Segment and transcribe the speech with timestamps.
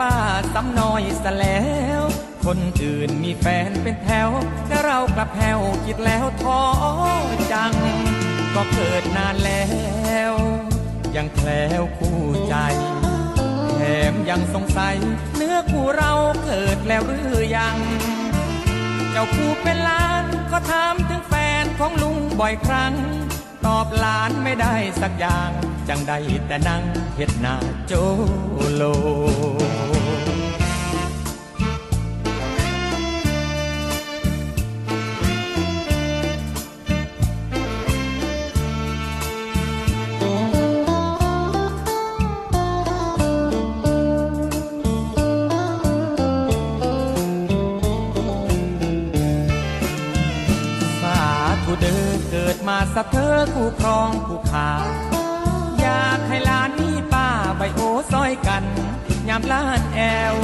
[0.00, 0.14] ป้า
[0.54, 1.62] ซ้ำน้อยซะแล้
[1.98, 2.00] ว
[2.44, 4.28] คนอื่นมีแฟนเป็นแถว
[4.66, 6.60] แต่เรากลับแถวคิดแล้วท้อ
[7.52, 7.74] จัง
[8.54, 9.64] ก็เกิดนานแล้
[10.30, 10.32] ว
[11.16, 12.54] ยังแคล้วคู่ใจ
[13.76, 13.80] แถ
[14.12, 14.96] มยังสงสัย
[15.36, 16.12] เนื้อคู่เรา
[16.44, 17.76] เกิดแล้วหรือยัง
[19.10, 22.94] เจ้าคู่เป็นล้านก็ถามถึงแฟนของลุงบ่อยครั้ง
[23.66, 25.50] ตอบหลานไม่ได้สักอย่าง
[25.88, 26.82] จังได้แต่นั่ง
[27.16, 27.54] เฮ็ดหน้า
[27.86, 27.92] โจ
[28.74, 28.82] โล
[53.00, 54.70] สะเธอคู่ครองคู่ขา
[55.80, 57.80] อยากให้หลานมีป้าใบโอ
[58.12, 58.64] ซอยกัน
[59.28, 60.00] ยามลานแอ
[60.32, 60.34] ว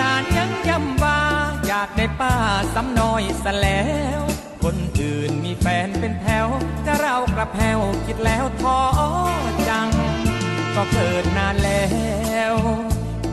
[0.00, 1.20] ลานยังย้ำว่า
[1.66, 2.34] อยากได้ป้า
[2.74, 3.84] ซ้ำน้อยซะแล้
[4.18, 4.20] ว
[4.62, 6.46] คนอื่นมีแฟนเป็นแถว
[6.82, 8.80] แต่เรากระแพวคิดแล้วท้อ
[9.68, 9.88] จัง
[10.74, 11.84] ก็เกิดนานแล้
[12.52, 12.54] ว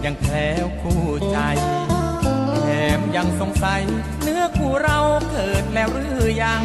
[0.06, 1.38] ยังแคล้วคู่ใจ
[2.64, 2.68] แถ
[2.98, 3.84] มยังสงสัย
[4.22, 5.00] เนื้อคู่เรา
[5.32, 6.64] เกิดแล้วหรือยัง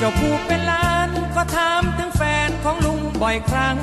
[0.00, 3.76] เจ้าผู้เป็นหลานก็ถามถึงแฟนของลุงบ่อยครั้ง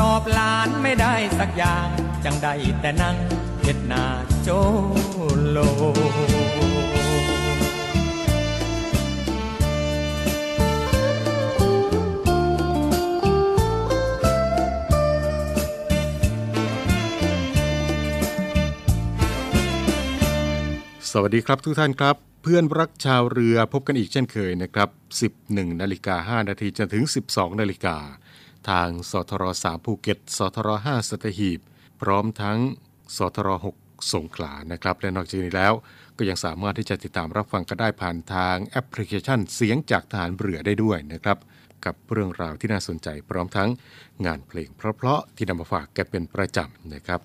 [0.00, 1.86] ตอบหลานไม่ได้สักอย่าง
[2.24, 3.16] จังได้แต่นั่ง
[3.62, 4.04] เฮ็ดหน้า
[4.42, 4.48] โจ
[5.50, 5.58] โล
[21.10, 24.88] สวัสดีครับทุกท่านครับ เพื่อนรักชาวเรือพบกันอีกเช่นเคยนะครับ
[25.34, 27.96] 11 นาฬิกา 5 นาทีจนถึง 12 นาฬิกา
[28.68, 31.60] ทางสทร3ภูเก็ต สทร5สัตหีบ
[32.00, 32.58] พร้อมทั้ง
[33.16, 33.48] สทร
[33.80, 35.72] 6สงขลานะครับ และนอกจากนี้แล้ว
[36.16, 41.38] ก็ยังสามารถที่จะติดตามรับฟังกันได้ผ่านทางแอปพลิเคชันเสียงจากทหารเรือได้ด้วยนะครับ
[41.84, 43.68] กับเรื่องราวที่น่าสนใจพร้อมทั้ง
[44.26, 47.20] งานเพลงเพราะๆที่นำมาฝากแกเป็นประจำนะครับ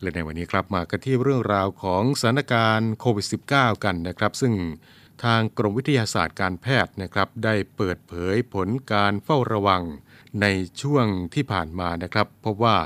[0.00, 4.54] และในวันนี้ครับมากันที่เรื่องราวของสถานการณ์โควิด -19 กันนะครับ ซึ่ง
[5.24, 9.82] ทางกรมวิทยาศาสตร์การแพทย์นะครับได้เปิดเผยผลการเฝ้าระวัง
[10.40, 10.46] ใน
[10.82, 12.78] ช่วงที่ผ่านมานะครับพบว่า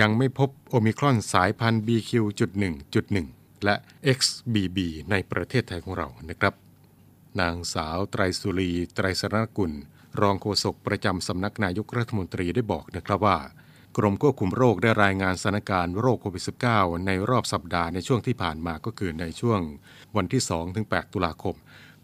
[0.00, 3.74] ยังไม่พบโอมิครอนสายพันธุ์ BQ.1.1 และ
[4.16, 4.78] XBB
[5.10, 6.54] ในประเทศไทยของเรานะครับ
[7.40, 9.72] นางสาวไตรสุรี ไตรสรณกุล
[10.20, 13.38] รองโฆษกประจำสำนักนายกรัฐมนตรีได้บอกนะครับว่า
[13.96, 19.60] กรมควบคุมโรคได้รายงานสถานการณ์โรคโควิด -19 ในรอบสัปดาห์ในช่วงที่ผ่านมาก็คือในช่วง
[20.16, 20.42] วันที่
[20.78, 21.56] 2-8 ตุลาคม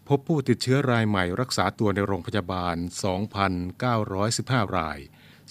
[0.07, 2.75] พบผู้ติดเชื้อรายใหม่รักษาตัวในโรงพยาบาล
[3.55, 4.99] 2,915 ราย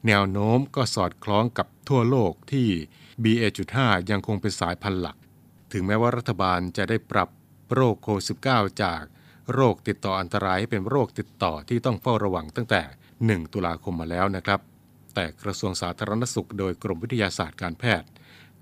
[0.07, 2.67] แนวโน้มก็สอดคล้องกับทั่วโลกที่
[3.23, 3.77] BA.5
[4.11, 5.17] ยังคงเป็นสายพันธุ์หลัก
[5.71, 7.29] ถึงแม้ว่ารัฐบาลจะได้ปรับ
[7.73, 9.01] โรคโควิด -19 จาก
[9.53, 12.81] โรคติดต่ออันตรายให้เป็นโรคติดต่อที่ต้องเฝ้าระวังตั้งแต่
[13.17, 14.59] 1 ตุลาคมมาแล้วนะครับ
[15.15, 18.07] แต่กระทรวงสาธารณสุขโดยกรมวิทยาศาสตร์การแพทย์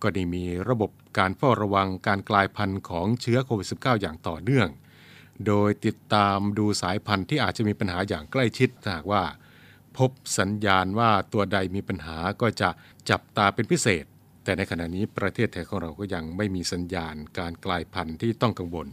[0.03, 4.69] ก็ได้มีระบบการเฝ้าระวังการกลายพันธุ์ของเชื้อโควิด -19 อย่างต่อเนื่อง
[5.47, 9.23] โดยติดตามดูสายพันธุ์ที่อาจจะมีปัญหาอย่างใกล้ชิดหากว่า
[9.97, 12.69] พบสัญญาณว่าตัวใดมีปัญหาก็จะ
[13.09, 14.05] จับตาเป็นพิเศษ
[14.43, 18.87] แต่ในขณะนี้ประเทศไทยของเราก็ยังไม่มีสัญญาณการกลายพันธุ์ที่ต้องกังวล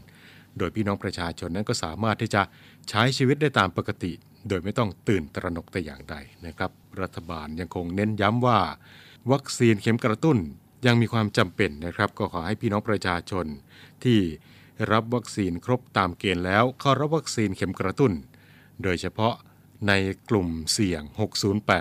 [0.58, 2.42] โดยพี่น้องประชาชนนั้นก็สามารถที่จะ
[2.88, 4.12] ใช้ชีวิตได้ตามปกติ
[4.48, 6.16] โดยไม่ต้องตื่นตระหนกแต่อย่างใด
[6.46, 6.70] นะครับ
[7.00, 8.60] รัฐบาลยังคงเน้นย้ำว่า
[9.32, 10.38] วัคซีนเข็มกระตุ้น
[10.86, 13.46] ยังมีความจำเป็นนะครับ ก็ขอให้พี่น้องประชาชน
[14.04, 14.18] ที่
[14.92, 18.12] รับวัคซีนครบตามเกณฑ์แล้วเข้ารับวัคซีนเข็มกระตุ้น
[18.82, 19.34] โดยเฉพาะ
[19.88, 19.92] ใน
[20.28, 21.02] กลุ่มเสี่ยง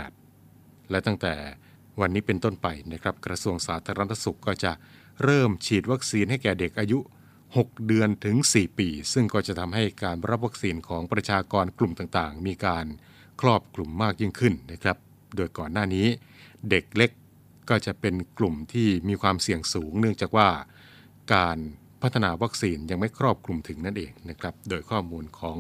[0.06, 1.36] 608 และตั้งแต่
[2.00, 4.72] วันนี้เป็นต้นไปนะครับ กระทรวงสาธารณสุขก็จะ
[5.24, 7.00] เริ่มฉีดวัคซีนให้แก่เด็กอายุ
[7.44, 12.86] 6 เดือนถึง 4 ปี ซึ่งก็จะทำให้การรับวัคซีนของประชากรกลุ่มต่างๆ มีการ
[13.42, 14.98] ครอบกลุ่มมากยิ่งขึ้นนะครับ
[15.36, 16.08] โดยก่อนหน้านี้
[16.70, 17.12] เด็กเล็ก
[17.70, 20.50] ก็จะเป็นกลุ่มที่มีความเสี่ยงสูง เนื่องจากว่า
[21.34, 21.58] การ
[22.02, 25.58] พัฒนาวัคซีนยังไม่ครอบคลุมถึงนั่นเองนะครับ โดยข้อมูลของ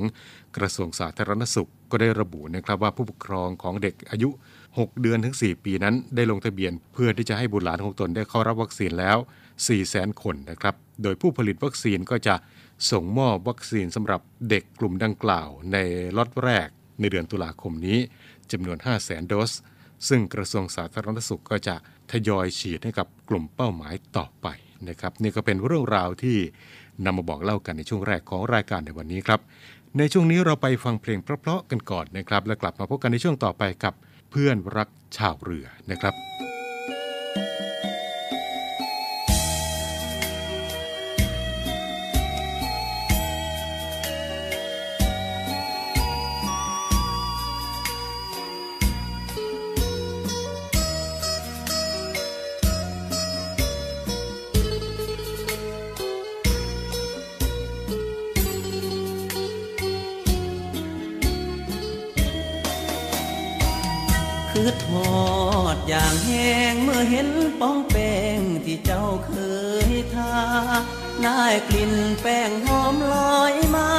[0.57, 4.30] กระทรวงสาธารณสุขก็ได้ระบุนะครับว่าผู้ปกครองของเด็กอายุ
[4.65, 12.36] 6 เดือนถึง 4 ปีนั้น ได้ลงทะเบียนเพื่อที่จะให้บุตรหลานของตนได้เข้ารับวัคซีนแล้ว 4 0 0 0 0 0 คนนะครับ โดยผู้ผลิตวัคซีนก็จะ
[12.92, 15.77] ส่งมอบวัคซีนสำหรับเด็กกลุ่มดังกล่าว ใน
[16.18, 16.68] ล็อตแรก
[17.00, 18.00] ในเดือนตุลาคมนี้
[18.51, 19.51] จำนวน 5 0 0 0 0 0 โดส
[20.07, 21.75] ซึ่งกระทรวงสาธารณสุขก็จะ
[22.12, 24.48] ทยอยฉีดให้กับกลุ่มเป้าหมายต่อไป
[24.89, 26.38] นะครับนี่ก็เป็นเรื่องราวที่
[27.06, 29.39] นำมาบอกเล่ากันในช่วงแรกของรายการในวันนี้ครับ
[29.98, 33.94] ในช่วงนี้เราไปฟังเพลงเพราะๆกันก่อนนะครับ แล้วกลับมาพบกันในช่วงต่อไปกับ
[34.31, 36.14] เพื่อนรักชาวเรือนะครับ
[64.86, 65.12] ทอ
[65.76, 67.30] ดอย่างแห้งเมื่อเห็น
[67.60, 69.31] ป้องแป้งที่เจ้าเค
[69.90, 70.36] ยทา
[71.24, 73.90] ได้กลิ่นแป้งหอมลอยมา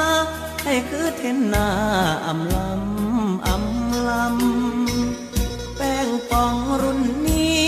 [0.63, 1.69] ให้คือเทนนา
[2.25, 7.67] อำลำอำลำ แป้งปองรุ่นนี้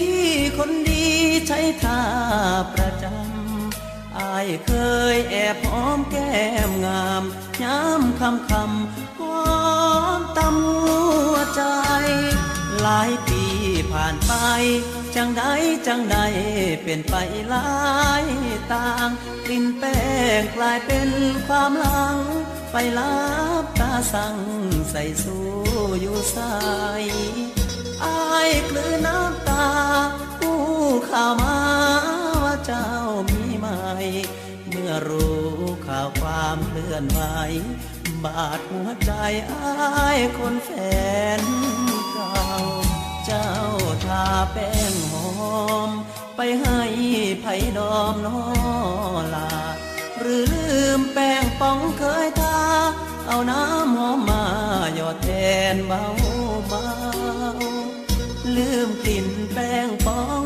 [0.00, 0.24] ที่
[0.58, 1.06] คนดี
[1.46, 2.00] ใช้ทา
[2.74, 4.72] ประจำอายเค
[5.14, 7.22] ยแอบหอมแก้มงาม
[7.62, 9.17] ย้ำคำคำ
[10.38, 10.98] ตำหั
[11.32, 11.62] วใจ
[12.82, 13.42] หลายปี
[13.92, 14.32] ผ่านไป
[15.16, 15.44] จังใด
[15.86, 16.18] จังใด
[16.84, 17.14] เป็นไป
[17.50, 17.70] หลา
[18.22, 18.24] ย
[18.72, 19.08] ต่าง
[19.46, 20.00] กลิ่นแป้
[20.40, 21.08] งกลายเป็น
[21.46, 22.18] ความหลัง
[22.72, 23.16] ไปลั
[23.62, 24.36] บตาสั่ง
[24.90, 25.46] ใส่สู้
[26.00, 26.38] อยู่ใส
[28.04, 29.68] อายกลืนน้ำตา
[30.38, 30.62] ผู้
[31.10, 31.58] ข่าวมา
[32.44, 32.90] ว่าเจ้า
[33.30, 33.78] มีใหม่
[34.68, 35.42] เมื่อรู้
[35.86, 37.20] ข่าวความเคลื่อนไหว
[38.24, 39.12] บาดหัวใจ
[39.50, 40.70] อ้ายคนแฟ
[41.38, 41.40] น
[42.12, 42.48] เก่า
[43.26, 43.52] เจ้า
[44.06, 45.30] ทาแป้งหอ
[45.88, 45.90] ม
[46.36, 46.80] ไปให้
[47.40, 48.40] ไผ่ดอมนอ
[49.34, 49.52] ลา
[50.18, 52.60] หรือลืมแป้งป้องเคยทา
[53.26, 54.44] เอาน้ำหอมมา
[54.94, 55.28] หยอดแท
[55.74, 56.04] นเบา
[56.68, 56.88] เบา
[58.56, 60.42] ลืมกลิ่นแป้งป้อง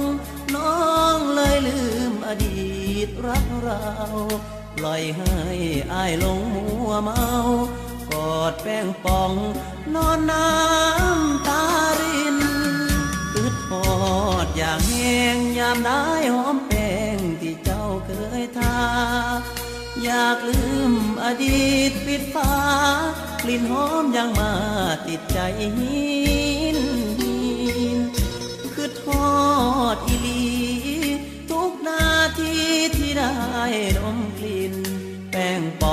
[0.54, 0.82] น้อ
[1.16, 2.62] งเลยลืมอดี
[3.06, 3.84] ตรักเรา
[4.84, 5.36] ล่อยให้
[5.92, 7.24] อายลงมัวเมา
[8.10, 9.32] กอดแป้งป่อง
[9.94, 11.64] นอนน้ำตา
[12.00, 12.38] ริน
[13.34, 13.86] อึดหอ
[14.44, 16.02] ดอย่างแห้งยามได้
[16.34, 18.10] หอมแป้งที่เจ้าเค
[18.40, 18.78] ยทา
[20.02, 20.92] อยากลืม
[21.24, 22.54] อดีตปิดฟ้า
[23.42, 24.52] กลิ่นหอมยังมา
[25.06, 25.38] ติดใจ
[25.78, 26.12] หิ
[26.76, 26.78] น
[28.74, 29.30] คือทอ
[29.94, 30.44] ดอีลี
[31.50, 32.06] ทุกนา
[32.38, 32.54] ที
[32.96, 33.32] ที่ได้
[33.98, 34.18] ดม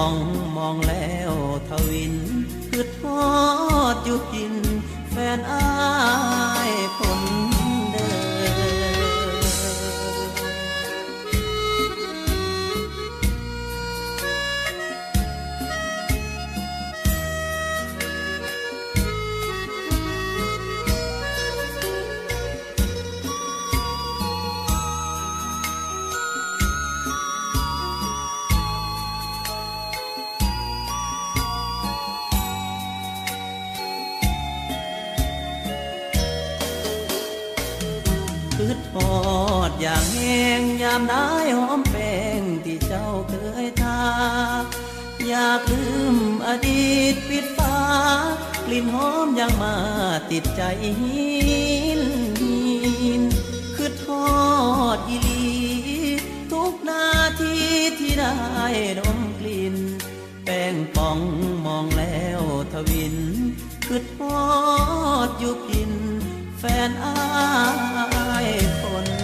[0.10, 0.25] อง
[0.58, 1.32] มองแล้ว
[1.70, 2.16] ทวิน
[2.70, 3.24] คือทอ
[3.94, 4.54] ดอยู่กิน
[5.10, 43.34] แฟนอาามได้หอมแป้งที่เจ้าเค
[43.65, 44.01] ยทา
[45.27, 47.77] อยากลืมอดีตปิดฟ้า
[48.65, 49.75] กลิ่นหอมยังมา
[50.32, 50.62] ติดใจ
[51.01, 51.29] หิ
[52.00, 52.01] น
[53.75, 54.29] คือทอ
[54.96, 55.48] ดอีลี
[56.51, 57.10] ทุกนา
[57.41, 57.56] ที
[58.00, 58.34] ที่ได้
[59.00, 59.75] ดมกลิ่น
[60.46, 61.20] แป้งป่อง
[61.65, 62.41] มองแล้ว
[62.72, 63.15] ทวิน
[63.88, 64.41] คือทอ
[65.27, 65.91] ดอยู่กิน
[66.60, 67.18] แฟนอา
[68.46, 68.48] ย
[68.82, 69.19] คน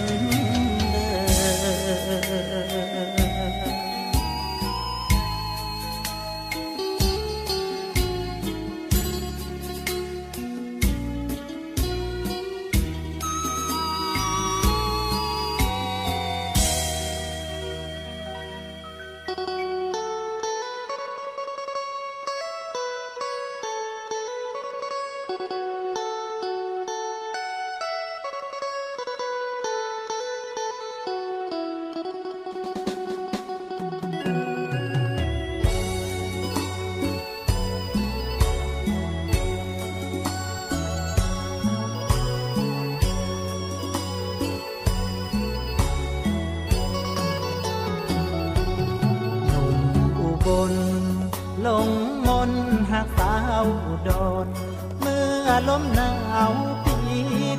[55.68, 56.12] ลมหนา
[56.50, 56.52] ว
[56.84, 56.98] ปี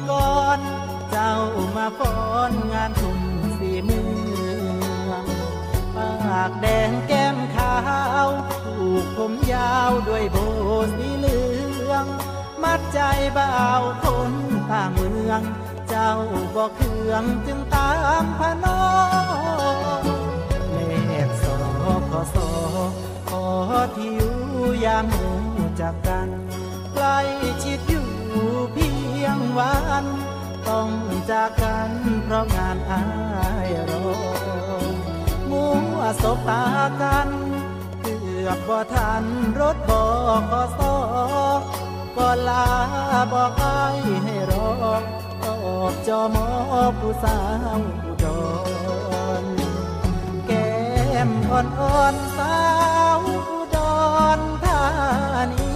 [0.10, 0.60] ก่อน
[1.12, 1.34] เจ้า
[1.76, 2.18] มาฟ้อ
[2.50, 3.22] นงานทุ่ม
[3.58, 4.02] สีเมื
[5.10, 5.26] อง
[5.96, 7.76] ปากแดงแก้มขา
[8.26, 8.30] ว
[8.66, 10.38] ถูกผมยาวด้วยโบ
[10.96, 11.42] สีเหลื
[11.92, 12.06] อง
[12.64, 13.00] มัดใจ
[13.38, 14.32] บ่าวคน
[14.72, 15.42] ต่างเมือง
[15.90, 16.12] เจ้า
[16.56, 18.84] บอกเครื่องจึงตามพน้อ
[20.02, 20.04] ง
[20.72, 21.56] เลขสอ
[22.10, 22.50] ขอสอ
[23.30, 23.44] ขอ
[23.96, 24.36] ที่อยู่
[24.86, 25.30] ยามหู
[25.80, 26.47] จากกัน
[29.58, 30.06] วัน
[30.68, 30.90] ต้อง
[31.30, 31.92] จากกัน
[32.24, 33.04] เพราะงานอา
[33.68, 34.06] ยรอ
[35.50, 35.64] มั
[35.96, 36.64] วสบตา
[37.02, 37.30] กัน
[38.02, 39.24] เกือบบ่ทัน
[39.60, 40.06] รถบอ
[40.40, 40.96] กขอสอ
[42.16, 42.68] ก็ลา
[43.32, 43.64] บอกอ
[44.24, 44.68] ให้รอ
[45.44, 45.46] อ
[45.82, 46.48] อกจอมอ
[47.00, 47.40] ผู้สา
[47.78, 48.26] วอุด
[49.44, 49.46] ร
[50.48, 50.74] แก้
[51.28, 52.58] มอ่อนๆสา
[53.16, 53.78] วอุด
[54.38, 54.84] รธา
[55.52, 55.72] นี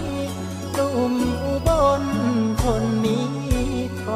[0.74, 1.70] หนุ่มอุบ
[2.02, 2.04] ล
[2.64, 3.41] คนนี้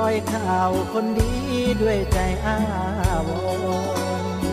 [0.03, 1.33] อยข่าวคนดี
[1.81, 2.57] ด้วยใจอา
[3.27, 3.29] ว
[4.23, 4.43] รณ์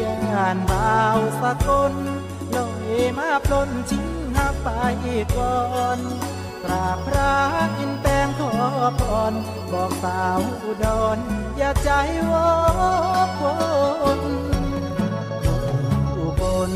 [0.00, 1.94] ย่านบ่าวสกล
[2.56, 4.68] ลอยมาปล้นชิงหักไป
[5.36, 5.58] ก่อ
[5.96, 5.98] น
[6.64, 7.34] กราบพระ
[7.78, 8.52] อินแปงขอ
[9.00, 9.32] พร
[9.72, 10.86] บอกสาวอุด
[11.16, 11.18] ร
[11.56, 11.90] อย่าใจ
[12.30, 12.50] วอ
[13.40, 13.44] กว
[14.18, 14.20] น
[16.16, 16.72] อุบล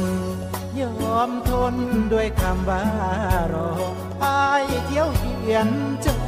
[0.81, 0.83] ย
[1.15, 1.75] อมทน
[2.13, 2.85] ด้วยคำว่า
[3.53, 3.71] รอ
[4.21, 5.69] พายเที่ยวเขียน
[6.05, 6.19] จอ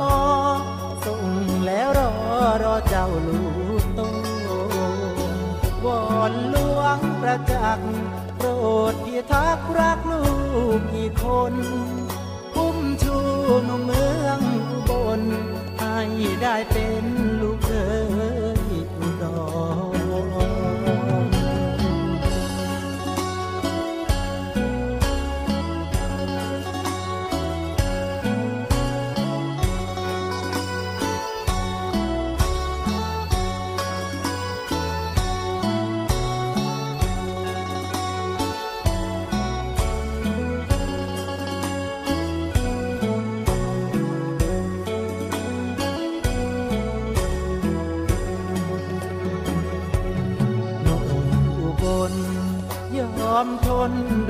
[0.00, 0.25] มอ
[2.62, 3.42] รอเจ้าลู
[3.82, 4.00] กโต
[5.84, 7.90] วอนหลวงประจักษ์
[8.36, 8.48] โปร
[8.92, 10.24] ดพี่ทักรักลู
[10.78, 11.54] กอีกคน
[12.54, 13.16] คุ้มชู
[13.68, 15.20] นมเมืองอุบล
[15.80, 16.00] ให้
[16.42, 17.04] ได้เป็น
[17.40, 17.72] ลูกเธ
[18.12, 18.15] อ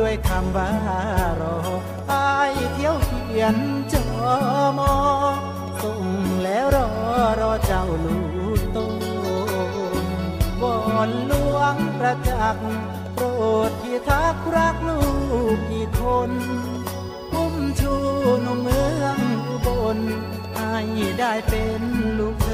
[0.01, 0.71] ด้วยคำว่า
[1.41, 1.57] รอ
[2.13, 3.57] อายเที่ยวเขียน
[3.93, 4.05] จอ
[4.79, 4.95] มอ
[5.83, 6.05] ส่ง
[6.45, 6.89] แล้วรอ
[7.41, 8.19] รอเจ้าลู
[8.59, 8.79] กโต
[10.63, 12.67] วอนหลวงประจักษ์
[13.15, 13.27] โปร
[13.69, 15.01] ดที่ทักรักลู
[15.57, 16.31] กอีกคน
[17.35, 17.95] อุ้มชู
[18.43, 19.99] หนุ่มเมืองอุบล
[20.57, 20.79] ให้
[21.19, 21.83] ได้เป็น
[22.19, 22.46] ลูก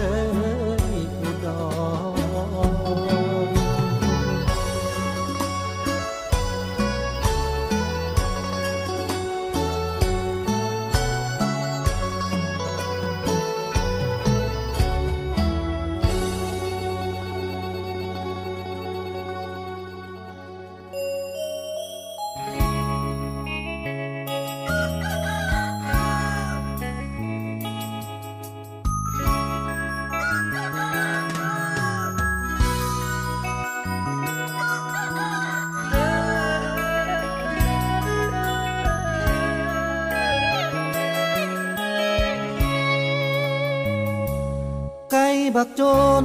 [45.62, 45.82] ไก่บักโจ
[46.22, 46.24] น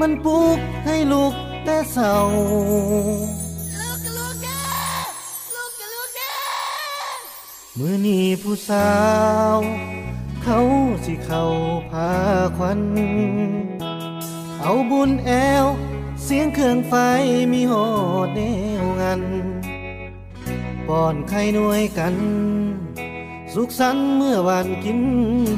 [0.00, 1.32] มันปลุกให้ลูก
[1.64, 2.14] แต่เศร้า
[3.80, 4.62] ลูกกับลูกเด้อ
[5.54, 7.08] ลูกกับลูกเด้อ
[7.78, 8.90] มือนี้ผู้สา
[9.54, 9.56] ว
[10.42, 10.58] เขา
[11.04, 11.44] สิเข้า
[11.90, 12.12] พา
[12.56, 12.80] ควัน
[14.60, 15.30] เอาบุญแอ
[15.64, 15.66] ว
[16.22, 16.94] เสียงเครื่องไฟ
[17.52, 17.86] มีหอ
[18.26, 18.40] ดแน
[18.82, 19.22] วงัน
[20.86, 22.14] ป้อนไข่หน่วยกัน
[23.54, 25.00] สุขสันต์เมื่อวันกิน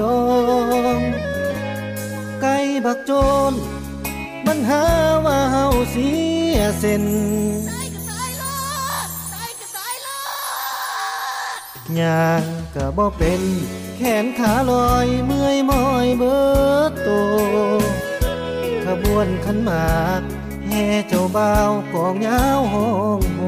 [0.01, 0.21] ดอ
[0.99, 1.01] ง
[2.41, 3.13] ไก่บักโจ
[3.51, 3.53] น
[4.47, 4.85] มันหา
[5.25, 6.11] ว่าเฮาเสี
[6.55, 7.05] ยเส้น
[7.71, 8.55] ตายก็ตายลู
[9.07, 10.21] กตายก็ตายลู
[11.83, 13.43] กย่างก็บ่เป็น
[13.97, 16.41] แขนขาลอยเมื่อยมอยเบิ
[16.91, 17.09] ดโต
[18.85, 20.23] ขบวนขันหมาก
[20.69, 23.41] แห่เจ้าบ่าวกองยาวห้องโฮ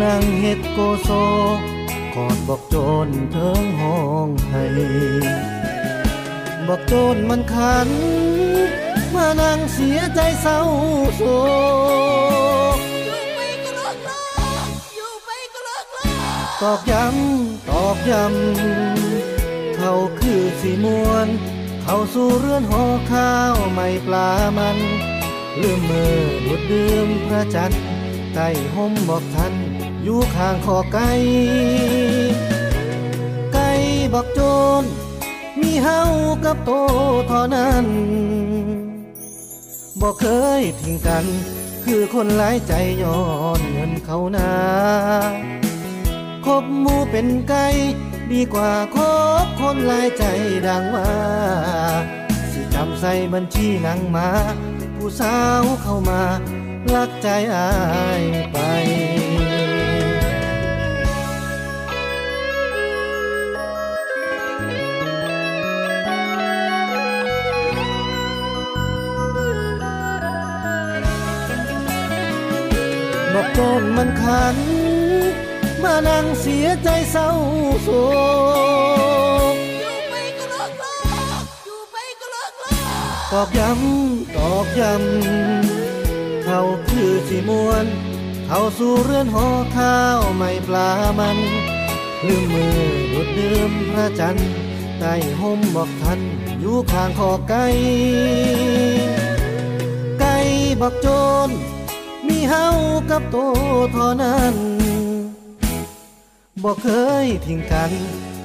[0.00, 1.10] นั่งเฮ็ดโกโซ
[2.14, 2.76] กอดบอกโจ
[3.06, 4.64] นเทิงห้องให้
[6.72, 7.88] บอกโจนมันขัน
[9.14, 10.60] มานั่งเสียใจเศร้า
[11.16, 11.22] โศ
[12.76, 14.20] กอยู่ไปก็ลูกลู
[14.66, 16.02] กอยู่ไปก็ลูกลู
[16.44, 21.28] กตอกย้ำตอกย้ำเขาคือสีมวน
[21.82, 24.78] เขาสู่เรือนหอข้าวไม่ปลามัน
[25.60, 27.82] ลืมมือดุดดื่มพระจันทร์
[28.34, 29.54] ใต้ห่มบอกทัน
[30.02, 31.10] อยู่ข้างคอไก่
[33.52, 33.70] ไก่
[34.12, 34.42] บอกโจ
[34.82, 34.84] น
[35.82, 36.00] เฮา
[36.44, 36.70] กับโต
[37.28, 37.86] เท่านั้น
[40.00, 40.26] บอกเค
[40.60, 41.24] ยทิ้งกัน
[41.84, 43.22] คือคนหลายใจย้อ
[43.58, 44.52] นเงินเขานา
[46.44, 47.66] คบมูเป็นไก่
[48.32, 48.96] ดีกว่าค
[49.44, 50.24] บคนหลายใจ
[50.66, 51.10] ดังว่า
[52.52, 54.28] สิจำใส่บัญชีนังมา
[54.96, 56.22] ผู้สาวเข้ามา
[56.94, 57.70] ลักใจอา
[58.20, 58.58] ยไป
[73.34, 74.56] บอกโจนมันขัน
[75.82, 77.28] มานั่งเสียใจเศร้า
[77.82, 77.88] โศ
[79.54, 79.56] ก
[83.32, 87.86] ตอกย้ำตอกย้ำเขาคือสีมวน
[88.46, 91.38] เขาสู่เรือนหอข้าวไม่ปลามัน
[92.26, 92.76] ลืมมือ
[93.12, 94.50] ดุดดื่มพระจันทร์
[94.98, 96.20] ใต้ห่มบอกทัน
[96.60, 97.66] อยู่ข้างคอไก่
[100.20, 100.36] ไก่
[100.80, 101.06] บอกโจ
[101.48, 101.48] น
[102.52, 102.70] เฮา
[103.10, 103.36] กับโต
[103.92, 104.54] เท่านั้น
[106.62, 106.88] บอกเค
[107.24, 107.90] ยทิ้งกัน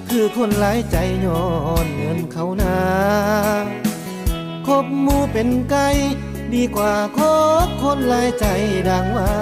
[0.09, 1.45] คือคนหลายใจย้อ
[1.85, 2.79] นเงินเขานา
[4.67, 5.87] คบมูเป็นไก่
[6.53, 7.19] ดีกว่าค
[7.65, 8.45] บคนหลายใจ
[8.89, 9.35] ดังว่า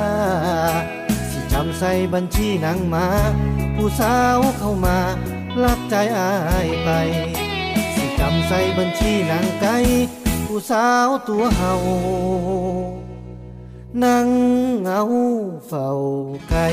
[1.29, 3.07] สิจำใส่บัญชีนังมา
[3.75, 4.97] ผู้สาวเข้ามา
[5.63, 6.33] ลักใจอา
[6.65, 6.89] ยไป
[7.93, 9.75] สิจำใส่บัญชีนังไก่
[10.45, 11.73] ผู้สาวตัวเฮา
[14.01, 14.27] นั่ง
[14.81, 15.01] เหงา
[15.67, 15.89] เฝ้า
[16.49, 16.65] ไก่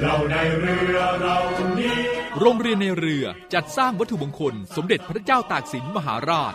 [0.00, 1.38] เราในเรือเรา
[1.78, 1.98] นี้
[2.40, 6.54] โรงเรียนในเรือจัดสร้างวัตถุมงคล สมเด็จพระเจ้าตากสินมหาราช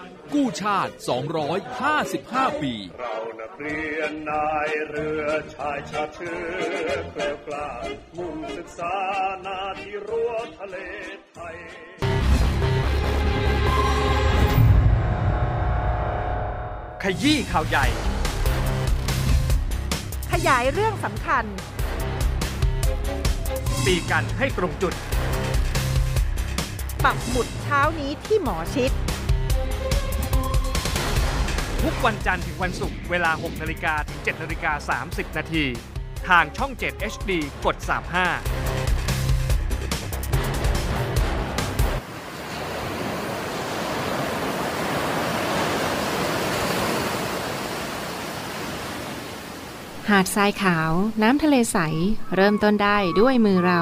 [0.33, 0.93] กู้ชาติ
[1.77, 7.69] 255 ปี เรานักเรียนนายเรือชายชาติเชื้อเกลียวกล้า
[8.17, 8.95] มุ่งศึกษา
[9.45, 10.77] นาที่รั้วทะเล
[11.33, 11.55] ไทย
[17.03, 17.85] ขยี้ข่าวใหญ่
[20.31, 21.45] ขยายเรื่องสำคัญ
[23.85, 24.93] ตีกันให้ตรงจุด
[27.03, 28.91] ปักหมุดเช้านี้ที่หมอชิด
[31.85, 35.65] ทุกวันจันทร์ถึงวันศุกร์เวลา 6นาฬิกาถึง7นาฬิกา30 นาที
[36.27, 37.31] ทางช่อง 7 HD
[37.65, 37.91] กด 35
[50.09, 50.91] หาดทรายขาว
[51.21, 51.77] น้ำทะเลใส
[52.35, 53.81] เริ่มต้นได้ด้วยมือเรา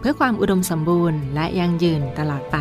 [0.00, 2.56] เพื่อความอุดมสมบูรณ์และยั่งยืนตลอดไป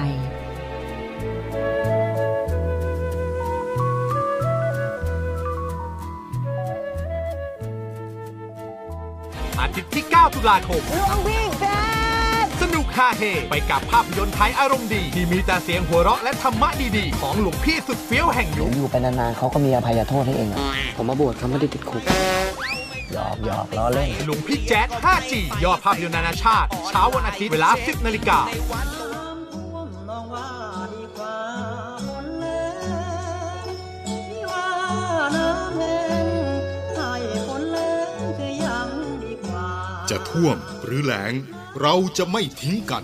[9.59, 20.59] อาทิตย์ที่ 9 ตุลาคมร่วมวิ่งแสนุกฮาเฮไปกับภาพยนตร์ไทยอารมณ์ดี ที่มีแต่เสียงหัวเราะและธรรมะดีๆ ของหลวงพี่สุดเฟี้ยวแห่งยุคอยู่ไปนานๆเขาก็มีอภัยโทษให้เองอะ
[20.97, 22.03] ผมมาบวชเขาไม่ได้ติดคุก
[23.13, 28.39] หยอกหยอกล้อเล่น หลวงพี่แจ๊ด 5G ยอดภาพยนตร์นานาชาติ เช้าวันอาทิตย์เวลา 10นาฬิกา
[40.09, 41.33] จะท่วมหรือแล้ง
[41.81, 43.03] เราจะไม่ทิ้งกัน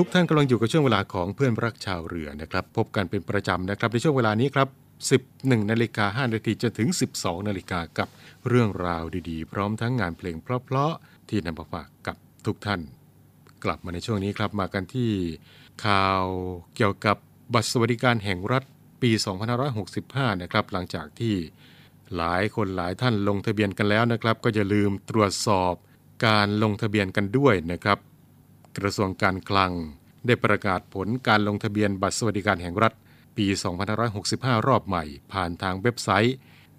[0.02, 4.68] ุกท่านกำลังอยู่กับช่วงเวลาของเพื่อนรักชาวเรือนะครับ พบกันเป็นประจำนะครับในช่วงเวลานี้ครับ
[5.20, 8.08] 11นาฬิกา5นาทีจนถึง 12นาฬิกากับ
[8.48, 12.80] เรื่องราวดีๆ พร้อมทั้งงานเพลงเพราะๆที่นำมาฝากกับทุกท่าน
[13.64, 15.10] กลับมาในช่วงนี้ครับมากันที่
[15.84, 16.24] ข่าว
[16.76, 17.16] เกี่ยวกับ
[17.54, 18.62] บัตรสวัสดิการแห่งรัฐ
[19.02, 19.10] ปี
[19.76, 21.34] 2565 นะครับ หลังจากที่
[22.16, 25.74] หลายคนหลายท่านลงทะเบียนกันแล้วนะครับ ก็อย่าลืมตรวจสอบ
[26.26, 27.98] การลงทะเบียนกันด้วยนะครับ
[28.76, 29.72] กระทรวงการคลัง
[30.26, 32.92] ได้ประกาศผลการลงทะเบียนบัตรสวัสดิการแห่งรัฐ
[33.36, 33.46] ปี
[34.06, 36.36] 2565 รอบใหม่ ผ่านทางเว็บไซต์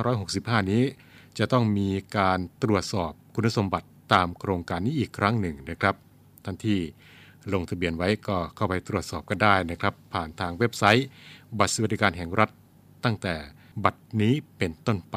[0.07, 0.85] 2565 นี้
[1.39, 5.95] จะต้องมีการตรวจสอบคุณสมบัติตามโครงการนี้อีกครั้งหนึ่งนะครับ
[6.45, 6.81] ท่านที่
[7.53, 11.07] ลงทะเบียนไว้ก็เข้าไปตรวจสอบก็ได้นะครับ ผ่านทางเว็บไซต์
[11.59, 12.51] บัตรสวัสดิการแห่งรัฐ
[13.05, 13.35] ตั้งแต่
[13.85, 15.17] บัตรนี้เป็นต้นไป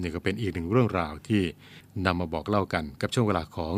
[0.00, 1.42] นี่ก็เป็นอีกหนึ่งเรื่องราวที่
[2.06, 3.76] นำมาบอกเล่ากันกับช่วงเวลาของ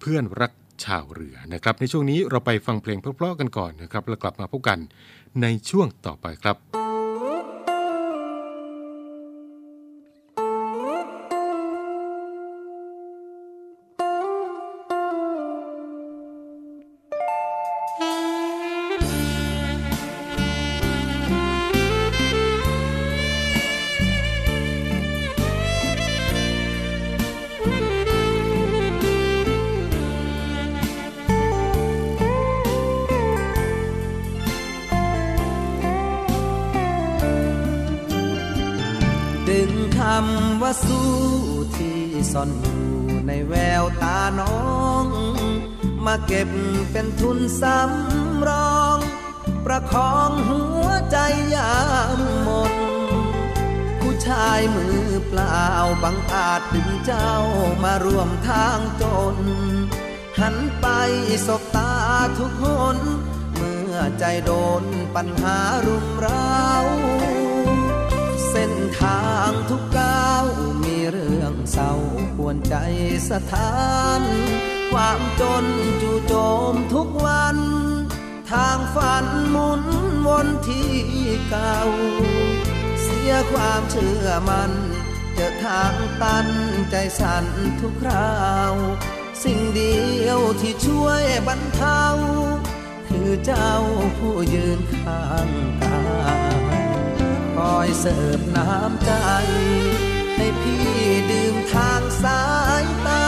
[0.00, 0.52] เพื่อนรัก
[0.84, 4.78] ชาวเรือนะครับ ในช่วงนี้เราไปฟังเพลงเพลาะๆกันก่อนนะครับ แล้วกลับมาพบกัน
[5.42, 6.85] ในช่วงต่อไปครับ
[80.66, 80.90] ที่
[81.48, 81.78] เก่า
[83.02, 84.72] เสียความเชื่อมัน
[85.34, 86.46] เจอทางตัน
[86.90, 87.46] ใจสั่น
[87.80, 88.74] ทุกคราว
[89.42, 92.04] สิ่งเดียวที่ช่วยบรรเทา
[93.08, 93.72] คือเจ้า
[94.18, 95.48] ผู้ยืนข้าง
[95.82, 96.00] กา
[96.54, 96.56] ย
[97.56, 99.12] คอยเสิร์ฟน้ำใจ
[100.36, 100.88] ให้พี่
[101.30, 102.42] ดื่มทางสา
[102.82, 103.26] ยตา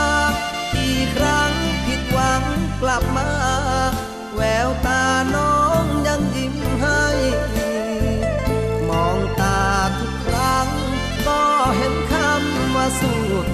[0.77, 1.53] อีกครั้ง
[1.85, 2.43] ผิดหวัง
[2.81, 3.29] กลับมา
[4.35, 4.98] แววตา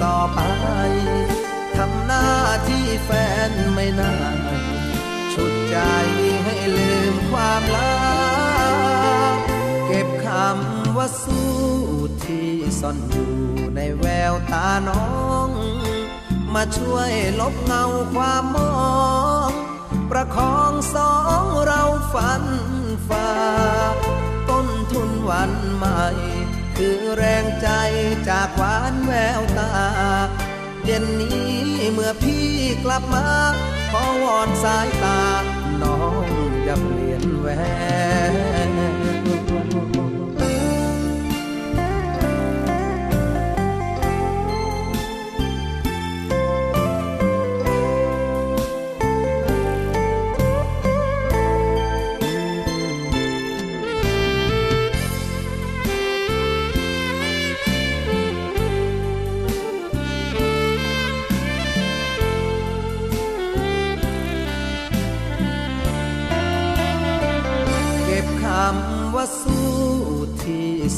[0.04, 0.40] ต่อไป
[1.76, 2.28] ทำหน้า
[2.68, 3.10] ที่แฟ
[3.48, 4.38] นไม่นาน
[5.32, 5.76] ชุดใจ
[6.44, 7.96] ให้ลืมความลั
[9.34, 9.36] บ
[9.86, 11.52] เก็บคำว่าสู้
[12.24, 13.34] ที่ซ่อนอยู่
[13.76, 15.06] ในแววตาน้อ
[15.48, 15.50] ง
[16.54, 18.76] มาช่วยลบเงาความมอ
[19.48, 19.50] ง
[20.10, 22.44] ประคองสองเราฝัน
[23.08, 23.30] ฝ่า
[24.48, 26.02] ต้นทุนวันใหม่
[26.76, 27.68] คือแรงใจ
[28.28, 29.72] จากหวานแววตา
[30.84, 31.54] เย็นนี้
[31.92, 32.46] เมื่อพี่
[32.84, 33.26] กลับมา
[33.92, 35.20] ขอวอนสายตา
[35.82, 36.26] น้อง
[36.64, 37.46] อย่าเปลี่ยนแว
[38.32, 40.05] ว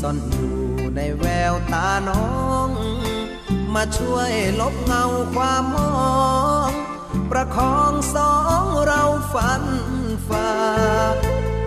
[0.00, 0.54] ซ่อนอยู่
[0.96, 2.26] ในแววตาน้อ
[2.68, 2.70] ง
[3.74, 5.96] มาช่วยลบเงาความมอ
[6.68, 6.70] ง
[7.30, 9.02] ประคองสองเรา
[9.34, 9.64] ฝัน
[10.28, 10.52] ฝ่า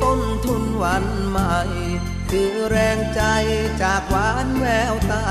[0.03, 1.57] ต้นทุนวันใหม่
[2.29, 3.21] คือแรงใจ
[3.81, 5.25] จากหวานแววตา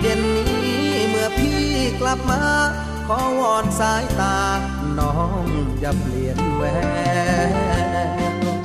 [0.00, 1.64] เย็นนี้เมื่อพี่
[2.00, 2.42] กลับมา
[3.06, 4.38] ขอวอนสายตา
[4.98, 5.46] น้อง
[5.80, 6.62] อย่าเปลี่ยนแว
[7.48, 8.63] ว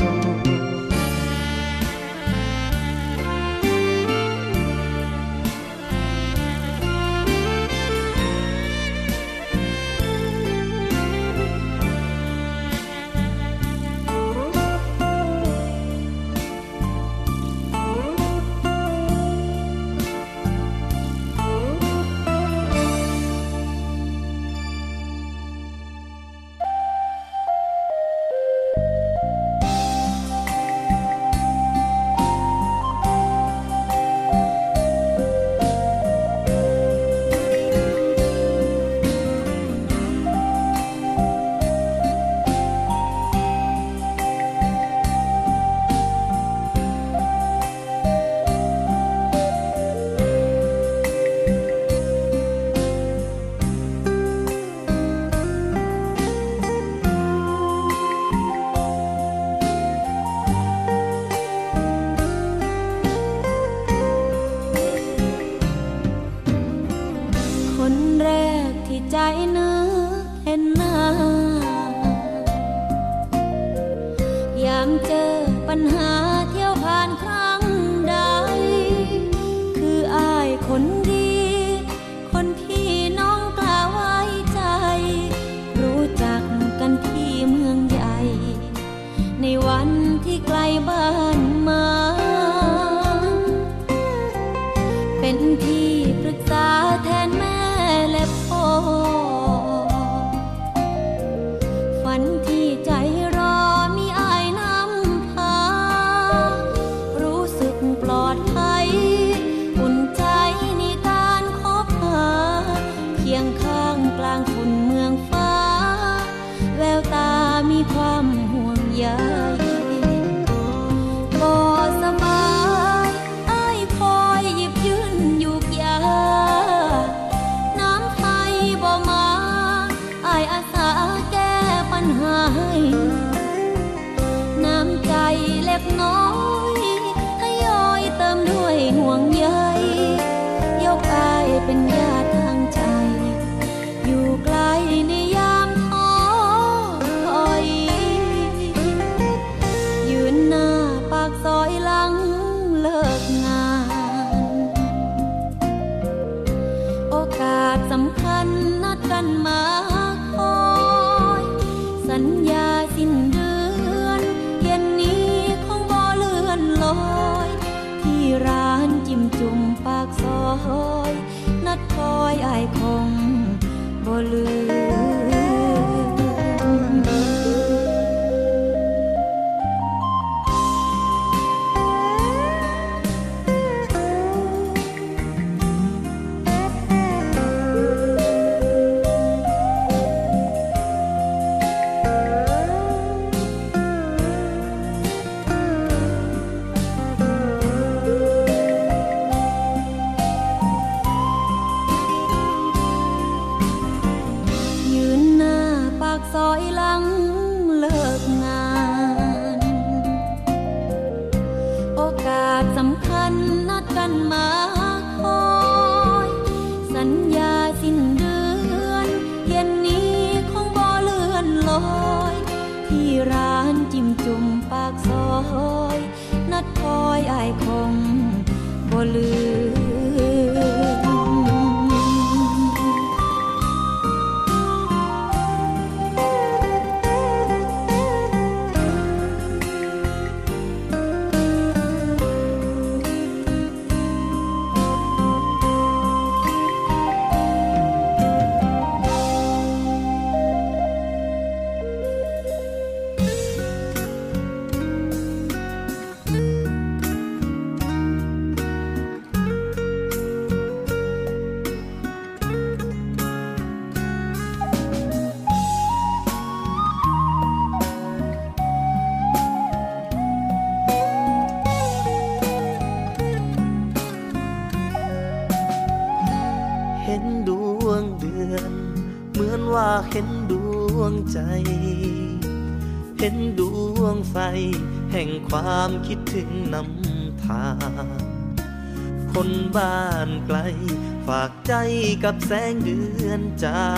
[292.24, 293.90] กับแสงเดือนจา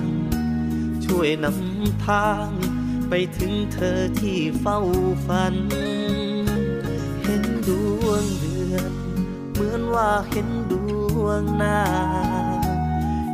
[0.00, 0.02] ง
[1.04, 2.48] ช่วยนำทาง
[3.08, 4.80] ไปถึงเธอที่เฝ้า
[5.26, 5.56] ฝัน
[7.22, 7.70] เห็นด
[8.04, 8.92] วงเดือน
[9.52, 10.74] เหมือนว่าเห็นด
[11.22, 11.80] วงหน้า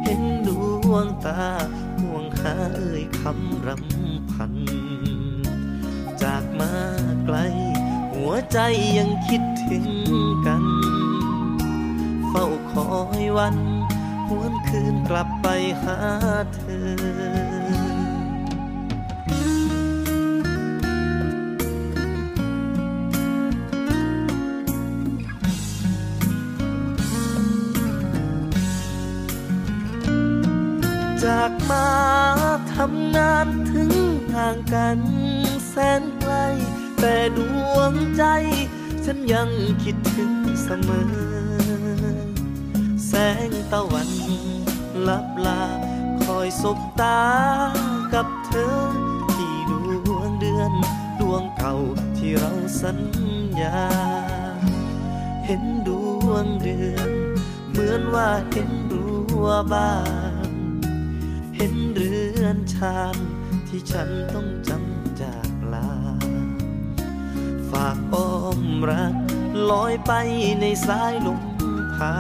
[0.05, 0.51] เห็นด
[0.91, 1.43] วงตา
[2.01, 4.55] ห่วงหาเอ่ยคำรำพัน
[6.23, 6.73] จากมา
[7.25, 7.37] ไกล
[8.13, 8.59] หัวใจ
[8.99, 9.87] ยังคิดถึง
[10.47, 10.65] กัน
[12.29, 12.89] เฝ้าคอ
[13.23, 13.57] ยวัน
[14.29, 15.47] หวนคืนกลับไป
[15.83, 15.99] หา
[16.55, 16.89] เธอ
[31.25, 31.89] จากมา
[32.75, 33.93] ทำงานถึง
[34.35, 35.01] ห่างกัน
[35.69, 36.35] แสนไกล
[37.01, 37.39] แต่ด
[37.75, 38.25] วงใจ
[39.05, 39.49] ฉันยัง
[39.83, 40.33] คิดถึง
[40.65, 41.34] เสมอ
[43.49, 44.11] งตะวัน
[45.09, 45.63] ลับลา
[46.25, 47.21] คอยสบตา
[48.15, 48.77] กับเธอ
[49.35, 49.73] ที่ด
[50.17, 50.73] วงเดือน
[51.21, 51.75] ดวงเก่า
[52.19, 52.53] ที่เรา
[52.83, 53.01] สัญ
[53.61, 53.83] ญา
[55.45, 55.91] เห็นด
[56.27, 57.11] วงเดือน
[57.71, 59.97] เหมือนว่าเห็นรั้วบ้า
[60.51, 60.53] น
[61.57, 63.17] เห็นเรือนชาน
[63.69, 65.91] ที่ฉันต้องจำจากลา
[67.71, 68.61] ฝากอ้อม
[68.91, 69.15] รัก
[69.71, 70.13] ลอยไป
[70.61, 71.43] ในสายลม
[71.95, 72.15] พา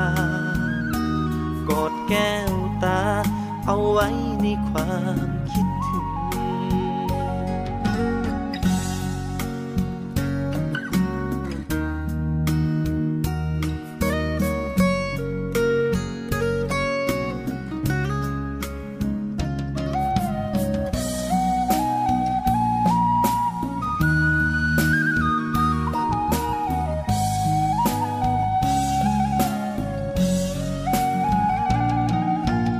[1.69, 2.53] กอดแก้ว
[2.85, 3.01] ตา
[3.67, 4.09] เอาไว้
[4.43, 4.89] ในควา
[5.27, 5.34] ม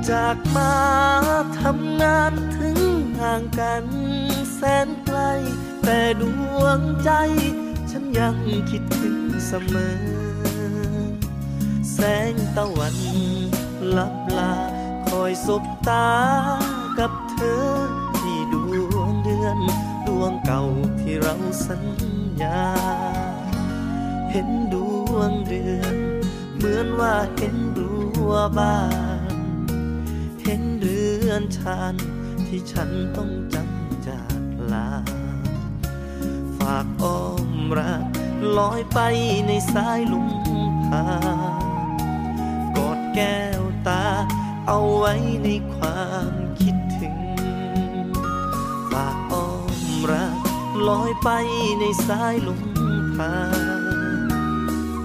[0.09, 0.75] จากมา
[1.59, 2.77] ทำงานถึง
[3.19, 3.85] ห่างกัน
[4.53, 5.19] แสนไกล
[5.83, 6.23] แต่ด
[6.59, 7.11] วงใจ
[7.91, 8.35] ฉันยัง
[8.69, 9.97] คิดถึงเสมอ
[11.93, 11.99] แส
[12.31, 12.97] งตะวัน
[13.97, 14.53] ลับลา
[15.09, 16.09] คอยสบตา
[16.99, 17.65] กับเธอ
[18.19, 18.55] ที่ด
[18.95, 19.59] วงเดือน
[20.07, 20.63] ดวงเก่า
[20.99, 21.35] ที่เรา
[21.67, 21.85] สัญ
[22.41, 22.63] ญา
[24.31, 24.75] เห็นด
[25.13, 25.95] วงเดือน
[26.55, 27.93] เหมือนว่าเห็นรั
[28.29, 28.77] วบ้า
[29.13, 29.14] น
[31.35, 31.95] อนชาน
[32.47, 34.39] ที่ฉันต้องจำจาก
[34.71, 34.89] ลา
[36.57, 38.05] ฝากอ้อมรัก
[38.57, 38.99] ลอยไป
[39.47, 40.29] ในสายลุม
[40.87, 41.05] พา
[42.75, 44.05] กอดแก้วตา
[44.67, 45.13] เอาไว้
[45.43, 46.31] ในความ
[46.61, 47.17] คิดถึง
[48.91, 49.81] ฝากอ้อม
[50.11, 50.37] รัก
[50.87, 51.29] ลอยไป
[51.79, 52.63] ในสายลุม
[53.15, 53.35] พา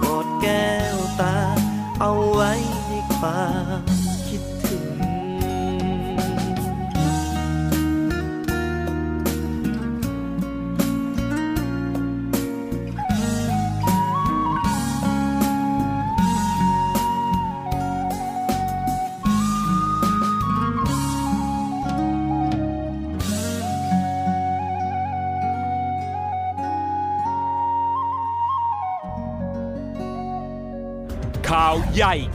[0.03, 1.37] กอดแก้วตา
[1.99, 2.53] เอาไว้
[2.87, 3.45] ในควา
[3.81, 4.00] ม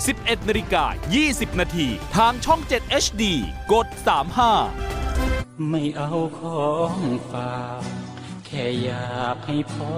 [0.00, 0.84] 11นาฬิกา
[1.22, 1.86] 20 นาที
[2.16, 3.22] ทางช่อง 7 HD
[3.72, 3.86] กด
[4.78, 6.66] 35 ไม่เอาขอ
[6.98, 7.82] งฝาก
[8.46, 9.96] แค่อยากให้พ่อ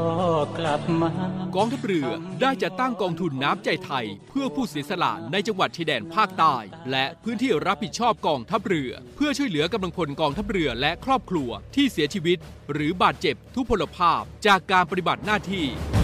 [0.59, 1.11] กลับมา
[1.57, 2.09] กองทัพเรือ
[2.41, 6.57] ได้จัดตั้งกองทุนน้ำใจไทย เพื่อผู้เสียสละในจังหวัดชายแดนภาคใต้
[6.91, 12.39] และพื้นที่รับผิดชอบกองทัพเรือ เพื่อช่วยเหลือกำลังพลกองทัพเรือและครอบครัวที่เสียชีวิต
[12.73, 15.67] หรือบาดเจ็บทุพพลภาพจากการปฏิบัติหน้าที่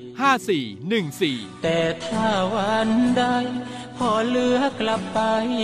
[0.21, 3.23] 5414 แต่ถ้าวันใด
[3.97, 5.19] พอเหลือกลับไป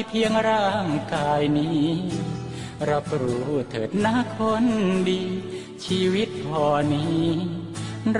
[0.10, 1.88] เพียงร่างกายนี้
[2.90, 4.66] รับรู้เถิดนะคน
[5.10, 5.24] ดี
[5.86, 7.26] ชีวิตพอนี้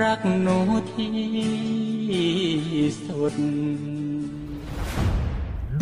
[0.02, 0.58] รักหนู
[0.92, 1.16] ที่
[3.06, 3.34] สุด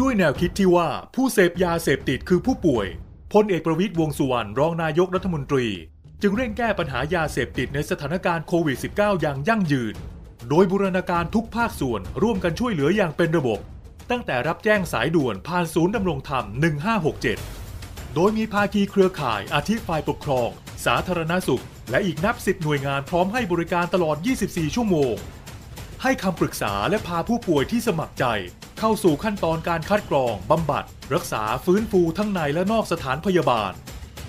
[0.00, 2.86] ด้วยแนวคิดที่ว่าผู้เสพยาเสพติดคือผู้ป่วย
[3.32, 5.66] พลเอกประวิตยวงสุวรรณรองนายกรัฐมนตรี
[6.22, 9.96] จึงเร่งแก้ปัญหายาเสพติดในสถานการณ์โควิด -19 อย่างยั่งยืน
[10.50, 13.58] โดยบูรณาการทุกภาคส่วนร่วมกันช่วยเหลืออย่างเป็นระบบ
[14.10, 16.44] ตั้งแต่รับแจ้งสายด่วนผ่านศูนย์ดำรงธรรม
[17.30, 20.48] 1567 โดยมีภาคีเครือข่ายอาทิฝ่ายปกครอง
[20.86, 24.16] สาธารณสุข และอีกนับสิบหน่วยงานพร้อมให้บริการตลอด
[24.46, 25.14] 24 ชั่วโมง
[26.02, 28.24] ให้คำปรึกษาและพาผู้ป่วยที่สมัครใจ
[28.78, 30.84] เข้าสู่ขั้นตอนการคัดกรองบำบัด
[31.14, 33.72] รักษาฟื้นฟูทั้งในและนอกสถานพยาบาล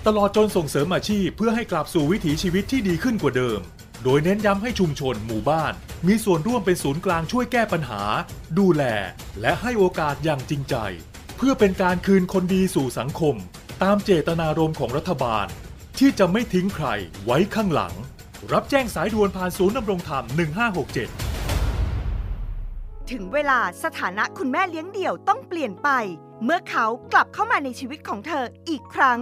[0.06, 3.62] ตลอดจนส่งเสริมอาชีพเพื่อให้กลับสู่วิถีชีวิตที่ดีขึ้นกว่าเดิม
[4.04, 5.72] โดยเน้นย้ำให้ชุมชนหมู่บ้าน
[6.06, 8.02] มีส่วนร่วมเป็นศูนย์กลางช่วยแก้ปัญหา
[8.58, 8.82] ดูแล
[9.40, 10.74] และให้โอกาสอย่างจริงใจ
[11.36, 13.34] เพื่อเป็นการคืนคนดีสู่สังคม
[13.82, 15.46] ตามเจตนารมณ์ของรัฐบาล
[15.98, 16.86] ที่จะไม่ทิ้งใคร
[17.24, 17.94] ไว้ข้างหลัง
[18.52, 20.34] รับแจ้งสายด่วนผ่านศูนย์ดำรงธรรม 1567
[23.10, 25.88] ถึงเวลาสถานะคุณแม่เลี้ยงเดี่ยวต้องเปลี่ยนไป
[26.44, 29.18] เมื่อเขากลับเข้ามาในชีวิตของเธออีกครั้ง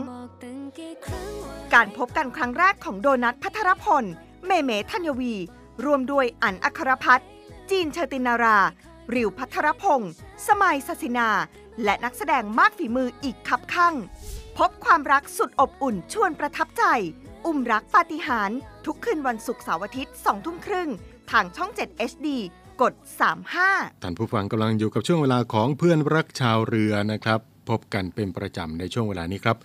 [1.75, 4.05] การพบกันครั้งแรกของโดนัทพัทรพล
[4.47, 5.35] เมเมธัญวี
[5.85, 7.29] รวมด้วยอันอัครพัฒน์
[7.71, 8.59] จีนเชตินารา
[9.15, 10.13] ริวพัทรพงศ์
[10.49, 11.29] สมัยศศินา
[11.85, 13.95] และนักแสดงมากฝีมืออีกคับข้าง
[14.59, 16.85] พบความรักสุดอบอุ่นชวนประทับใจ
[17.47, 20.91] อุ้มรักปาฏิหาริย์ทุกคืนวันศุกร์เสาร์อาทิตย์2ทุ่มครึ่ง
[21.31, 22.29] ทางช่อง 7 HD
[22.81, 22.95] กด
[23.49, 29.57] 35 ท่านผู้ฟังกำลังอยู่กับช่วงเวลาของเพื่อนรักชาวเรือนะครับ พบกันเป็นประจำในช่วงเวลานี้ครับ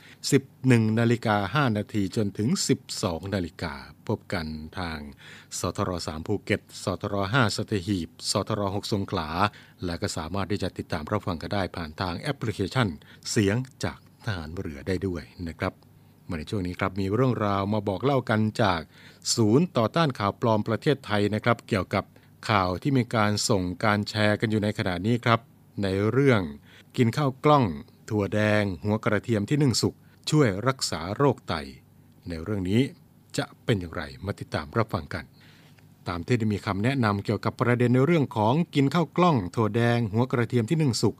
[0.49, 2.49] 11 นาฬิกา 5 นาทีจนถึง
[2.91, 3.73] 12 นาฬิกา
[4.11, 4.47] พบกัน
[4.79, 4.99] ทาง
[5.59, 9.29] สทร3ภูเก็ตสทร5สตหีบสทร6สงขลา
[9.85, 12.87] และก็สามารถที่จะติดตามรับฟังกันได้ผ่านทางแอปพลิเคชัน
[13.29, 15.73] เสียงจากทหารเรือได้ด้วยนะครับ
[16.29, 18.81] มาในช่วงนี้ครับมีเรื่องราวมาบอกเล่ากันจาก
[19.35, 22.03] ศูนย์ต่อต้านข่าวปลอมประเทศไทยนะครับ เกี่ยวกับ
[22.49, 25.39] ข่าวที่มีการส่งการแชร์กันอยู่ในขณะนี้ครับ
[25.83, 26.41] ในเรื่อง
[26.97, 27.65] กินข้าวกล้อง
[28.09, 29.95] ถั่วแดง หัวกระเทียมที่นึ่งสุก
[30.29, 31.53] ช่วยรักษาโรคไต
[32.29, 32.81] ในเรื่องนี้
[33.37, 35.25] จะเป็นอย่างไรมาติดตามรับฟังกัน
[36.07, 41.15] ตามที่ได้มีคำแนะนำเกี่ยวกับประเด็นในเรื่องของกินข้าวกล้อง ถั่วแดง หัวกระเทียมที่นึ่งสุก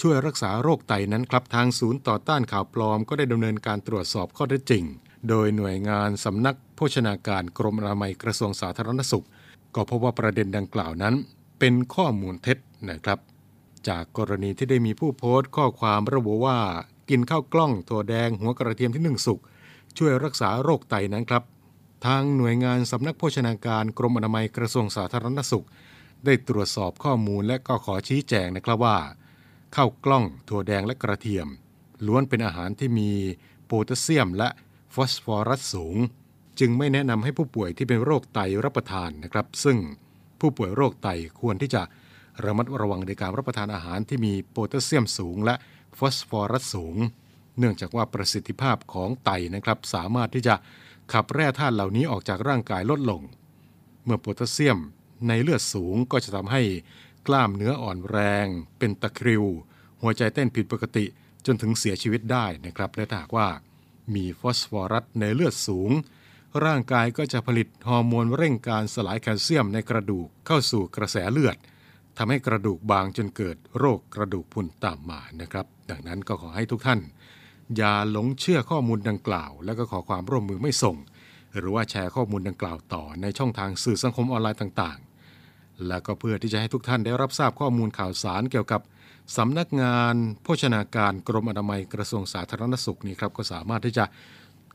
[0.00, 4.84] ช่วยรักษาโรคไตนั้นครับทางศูนย์ต่อต้านข่าวปลอม ก็ได้ดำเนินการตรวจสอบข้อเท็จจริง
[5.28, 9.26] โดยหน่วยงานสำนักโภชนาการกรมอนามัยกระทรวงสาธารณสุข
[9.74, 11.14] ก็พบว่าประเด็นดังกล่าวนั้น
[11.58, 12.58] เป็นข้อมูลเท็จ
[12.88, 13.18] นะครับ
[13.88, 16.58] จากกรณีที่ได้มีผู้โพสต์ข้อความระบุว่า
[17.10, 19.40] กินข้าวกล้องถั่วแดง หัวกระเทียมที่หนึ่งสุก
[19.98, 21.42] ช่วยรักษาโรคไตนั้นครับ
[22.06, 25.66] ทางหน่วยงานสำนักโภชนาการกรมอนามัยกระทรวงสาธารณสุข
[26.24, 28.98] ได้ตรวจสอบข้อมูลและก็ขอชี้แจงนะครับว่า
[29.76, 31.48] ข้าวกล้องถั่วแดงและกระเทียม
[32.06, 33.10] ล้วนเป็นอาหารที่มี
[33.66, 34.48] โพแทสเซียม และ
[34.94, 35.96] ฟอสฟอรัสสูง
[36.60, 39.78] จึงไม่แนะนำให้ผู้ป่วยที่เป็นโรคไตรับประทานนะครับ ซึ่ง
[40.40, 41.08] ผู้ป่วยโรคไต
[41.40, 41.82] ควรที่จะ
[42.44, 45.54] ระมัดระวังในการรับประทานอาหารที่มีโพแทสเซียมสูง และ
[45.98, 46.96] ฟอสฟอรัสสูง
[47.58, 50.54] เนื่องจากว่าประสิทธิภาพของไตนะครับสามารถที่จะ
[51.12, 53.22] ขับแร่ธาตุเหล่านี้ออกจากร่างกายลดลง
[54.04, 54.78] เมื่อโพแทสเซียม
[55.28, 56.62] ในเลือดสูงก็จะทำให้
[57.26, 58.46] กล้ามเนื้ออ่อนแรง
[58.78, 59.44] เป็นตะคริว
[60.02, 61.04] หัวใจเต้นผิดปกติ
[61.46, 63.48] จนถึงเสียชีวิตได้นะครับ และถ้าหากว่า
[64.14, 65.90] มีฟอสฟอรัสในเลือดสูง
[66.64, 71.56] ร่างกายก็จะผลิตฮอร์โมนเร่งการสลายแคลเซียมในกระดูกเข้าสู่กระแสเลือด
[72.18, 77.00] ทำให้กระดูกบางจนเกิดโรคกระดูกพรุนตามมานะครับ ดังนั้นก็ขอให้ทุกท่าน
[77.76, 80.96] อย่าหลงเชื่อข้อมูลดังกล่าว และก็ขอความร่วมมือไม่ส่ง
[81.58, 88.80] หรือว่าแชร์ข้อมูลดังกล่าวต่อในช่องทางสื่อสังคมออนไลน์ต่างๆ และก็เพื่อที่จะให้ทุกท่านได้รับทราบข้อมูลข่าวสารเกี่ยวกับ
[89.36, 94.04] สำนักงานโภชนาการกรมอนามัยกระทรวงสาธารณสุขนี่ครับก็สามารถที่จะ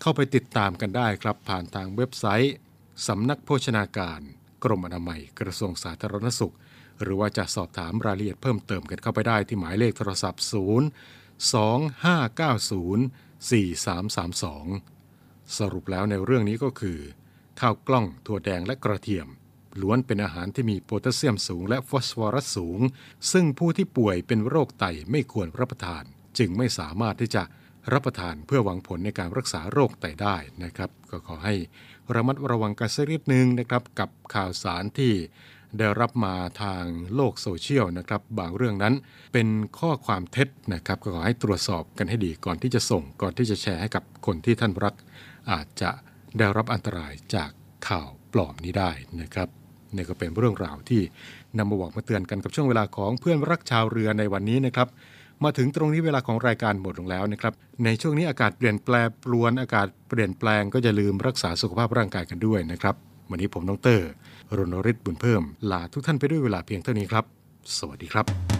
[0.01, 2.55] เข้าไปติดตามกันได้ครับ ผ่านทางเว็บไซต์
[3.07, 4.19] สำนักโภชนาการ
[4.63, 6.53] กรมอนามัยกระทรวงสาธารณสุข
[7.01, 16.99] หรือว่าจะสอบถามรายละเอียดเพิ่มเติมกันเข้าไปได้ที่หมายเลขโทรศัพท์ 0 2590 4332 สรุปแล้วในเรื่องนี้ก็คือ
[17.59, 19.27] ข้าวกล้องถั่วแดงและกระเทียม
[19.81, 22.79] ล้วนเป็นอาหารที่มีโพแทสเซียมสูงและฟอสฟอรัสสูง
[23.31, 26.03] ซึ่งผู้ที่ป่วยเป็นโรคไตไม่ควรรับประทาน
[26.37, 27.43] จึงไม่สามารถที่จะ
[27.93, 31.55] รับประทานเพื่อหวังผลในการรักษาโรคไตได้นะครับ ก็ขอให้
[32.15, 35.13] ระมัดระวังกันสักนิดนึงนะครับ กับข่าวสารที่
[35.79, 36.83] ได้รับมาทาง
[37.15, 38.93] โลกโซเชียลนะครับ บางเรื่องนั้น
[39.33, 39.47] เป็น
[39.79, 44.95] ข้อความเท็จนะครับก็ขอให้ตรวจสอบกันให้ดีก่อนที่จะส่งก่อนที่จะแชร์ให้กับคนที่ท่านรัก
[45.51, 45.91] อาจจะ
[46.37, 47.49] ได้รับอันตรายจาก
[47.87, 49.47] ข่าวปลอมนี้ได้นะครับ
[49.95, 51.01] นี่ก็เป็นเรื่องราวที่
[51.57, 54.87] นำมาบอกมาเตือนกันกับช่วงเวลาของเพื่อนรักชาวเรือในวันนี้นะครับ
[55.43, 57.53] มาถึงตรงนี้เวลาของรายการหมดลงแล้วนะครับ
[57.85, 62.95] ในช่วงนี้อากาศเปลี่ยนแปลงปรวนอากาศเปลี่ยนแปลงก็จะลืมรักษาสุขภาพร่างกายกันด้วยนะครับ
[63.29, 64.09] วันนี้ผมน้องเตอร์
[64.57, 67.23] รณฤทธิ์บุญเพิ่มลาทุกท่านไปด้วยเวลาเพียงเท่านี้ครับ
[67.77, 68.56] สวัสดีครับ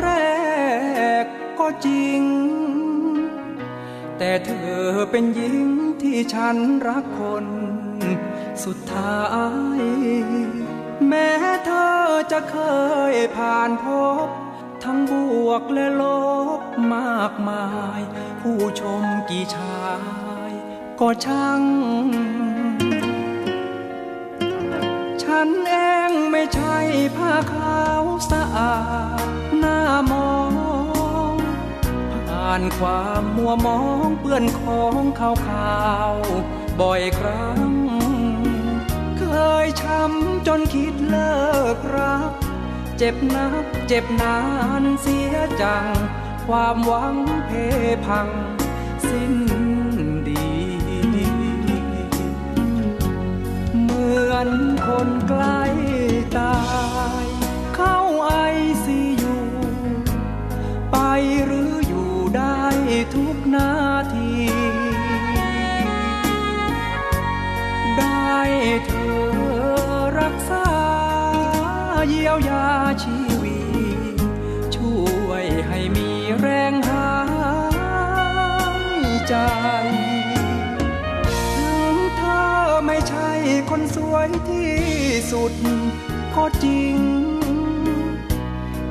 [0.00, 0.08] แร
[1.22, 1.24] ก
[1.58, 2.22] ก็จริง
[4.18, 5.66] แต่เธอเป็นหญิง
[6.02, 6.56] ที่ฉัน
[6.88, 7.46] รักคน
[8.64, 9.22] สุดท้า
[9.78, 9.80] ย
[11.08, 11.30] แม้
[11.66, 11.98] เธอ
[12.32, 12.56] จะเค
[13.12, 13.86] ยผ่านพ
[14.26, 14.28] บ
[14.84, 15.12] ทั้งบ
[15.48, 16.04] วกและล
[16.58, 16.60] บ
[16.94, 17.66] มากมา
[17.98, 18.00] ย
[18.40, 19.86] ผู้ชมกี่ชา
[20.48, 20.50] ย
[21.00, 21.62] ก็ช่าง
[25.22, 25.74] ฉันเอ
[26.08, 26.76] งไม่ใช่
[27.16, 28.74] ผ้าขาวสะอา
[29.16, 29.17] ด
[29.60, 29.78] หน้า
[30.12, 30.32] มอ
[31.32, 31.34] ง
[32.28, 35.78] ผ่านความมัวมองเปื้อนของขาวขา
[36.12, 36.14] ว
[36.80, 37.60] บ่อยครั้ง
[39.18, 39.24] เค
[39.64, 41.38] ยช้ำจนคิดเลิ
[41.76, 42.30] กรัก
[42.98, 44.38] เจ็บนักเจ็บนา
[44.82, 45.86] นเสียจัง
[46.46, 47.50] ความหวังเพ
[48.06, 48.28] พัง
[49.08, 49.34] สิ้น
[50.28, 50.48] ดี
[53.82, 54.48] เหมือน
[54.86, 55.62] คนใกล้
[56.36, 56.54] ตา
[57.17, 57.17] ย
[63.14, 63.72] ทุกนา
[64.14, 64.30] ที
[67.98, 68.36] ได้
[68.86, 69.18] เธอ
[70.20, 70.68] รักษา
[72.08, 72.66] เยียวยา
[73.04, 73.58] ชีวิ
[74.14, 74.18] ต
[74.74, 77.10] ช่วยให้มีแรงหา
[78.80, 78.82] ย
[79.28, 79.34] ใจ
[81.56, 82.48] ถึงเธอ
[82.86, 83.30] ไม่ใช่
[83.70, 84.76] คนสวยที่
[85.32, 85.52] สุด
[86.34, 86.96] ก็จริง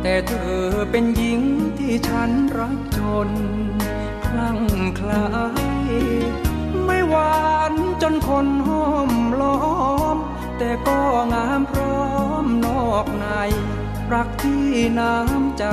[0.01, 1.41] แต่เธอเป็นหญิง
[1.77, 3.29] ที่ฉันรักจน
[5.11, 5.25] ลา
[5.89, 5.93] ย
[6.85, 9.59] ไม่หวานจนคนห้อมล้อ
[10.15, 10.17] ม
[10.57, 10.99] แต่ก็
[11.33, 12.07] งามพร้อ
[12.43, 13.27] มนอกใน
[14.13, 14.65] รักที่
[14.99, 15.65] น้ำใจ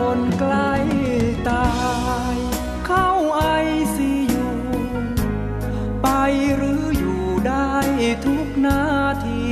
[0.00, 0.74] คนใกล้
[1.48, 1.68] ตา
[2.34, 2.36] ย
[2.86, 3.42] เข้าไอ
[3.94, 4.48] ซียู
[6.02, 6.08] ไป
[6.56, 7.74] หรืออยู่ได้
[8.24, 8.84] ทุกนา
[9.24, 9.42] ที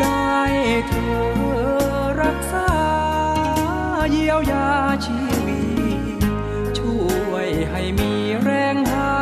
[0.00, 0.40] ได้
[0.88, 1.20] เธอ
[2.22, 2.72] รักษา
[4.10, 4.70] เยียวยา
[5.06, 5.60] ชีวิ
[6.18, 6.20] ต
[6.78, 8.12] ช่วยให้มี
[8.42, 9.14] แรงหา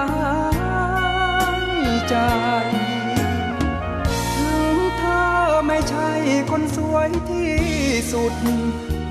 [1.63, 1.67] ย
[2.09, 2.17] ใจ
[6.61, 7.55] คนสวยที่
[8.13, 8.35] สุด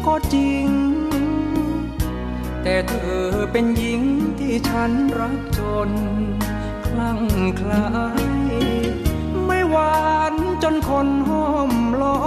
[0.05, 0.67] ก็จริง
[2.63, 4.01] แต่เธอเป็นหญิง
[4.39, 5.91] ที่ฉันรักจน
[6.85, 7.21] คลั่ง
[7.59, 7.87] คลา
[8.21, 8.25] ย
[9.45, 9.99] ไม่หวา
[10.31, 10.33] น
[10.63, 11.71] จนคนห้อม
[12.01, 12.21] ล้อ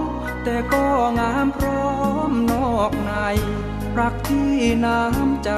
[0.00, 0.02] ม
[0.44, 0.86] แต่ก็
[1.18, 1.92] งามพร้อ
[2.30, 3.12] มนอกใน
[3.98, 4.52] รักที่
[4.84, 5.50] น้ำใจ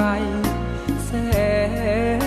[1.05, 1.11] แส
[2.25, 2.26] น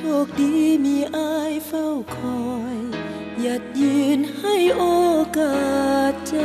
[0.00, 1.86] ชคดีมีอายเฝ้า
[2.16, 2.78] คอย
[3.40, 4.84] หยัดยืนให้โอ
[5.38, 6.36] กาสใจ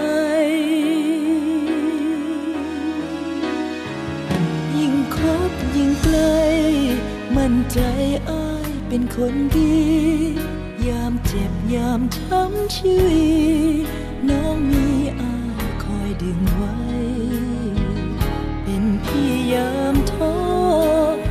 [4.77, 5.17] ยิ่งค
[5.49, 6.39] บยิ่งใกล้
[7.35, 7.79] มั่นใจ
[8.29, 9.77] อ้ายเป็นคนดี
[10.87, 13.33] ยามเจ็บยามช้ำชีวิ
[13.83, 13.85] ต
[14.29, 14.87] น้องมี
[15.21, 16.77] อ้ายคอยดึงไว้
[18.63, 20.35] เป็นพี่ยามท้อ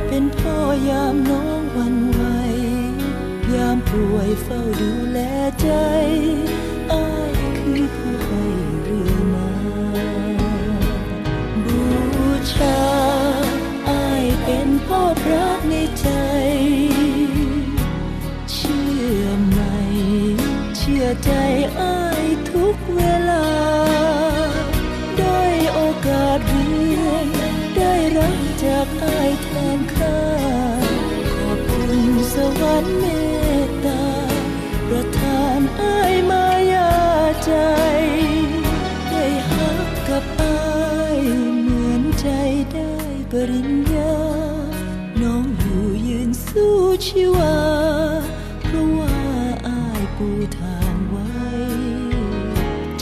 [0.07, 0.55] เป็นพ่อ
[0.89, 1.54] ยามน้อง
[3.97, 5.19] ช่วยเฝ้าดูแล
[5.61, 5.69] ใจ
[6.91, 8.43] อ้ายคือผู้ให้
[8.81, 9.49] เรือมา
[11.63, 11.81] บู
[12.53, 12.79] ชา
[13.89, 16.07] อ้ายเป็นพ่อพระในใจ
[18.51, 18.87] เชื่
[19.21, 19.59] อไหม
[20.77, 21.31] เชื่อใจ
[21.79, 21.94] อ้าย
[43.51, 44.15] ริญญา
[45.21, 46.75] น้องอยู่ยืนสู้
[47.05, 47.57] ชีวา
[48.61, 49.15] เพราะว่า
[49.67, 50.27] อ้ายปู
[50.59, 51.33] ทางไว้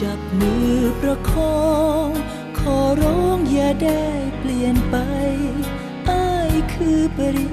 [0.02, 1.64] จับมือประคอ
[2.08, 2.10] ง
[2.60, 4.06] ขอร้องอย่าได้
[4.40, 4.96] เปลี่ยนไป
[6.10, 7.48] อ้ายคือปริ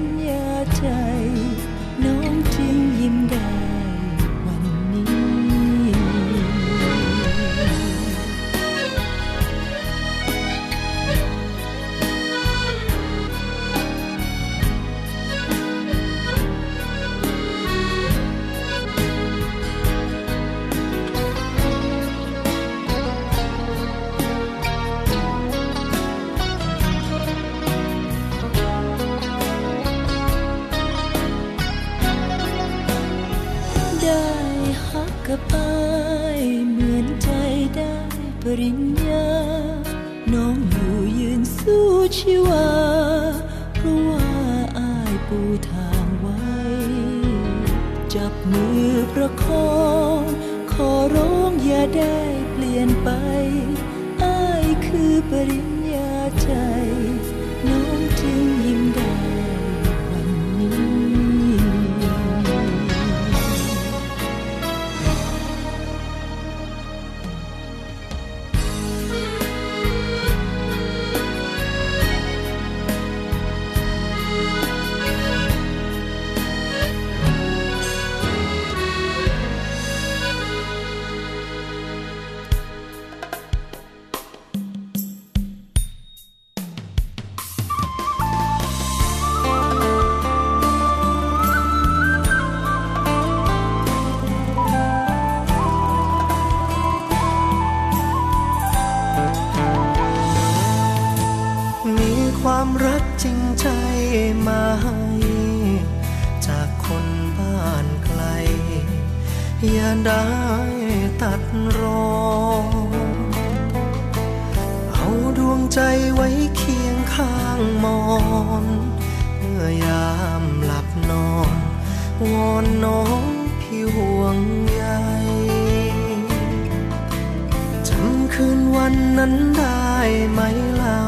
[128.75, 129.91] วันนั้นได้
[130.31, 130.39] ไหม
[130.75, 131.01] เล่า